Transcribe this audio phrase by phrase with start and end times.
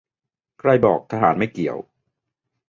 [0.59, 1.77] ใครบอกทหารไม่เกี่ยว